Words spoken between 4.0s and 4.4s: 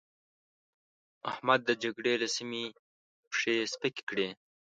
کړې.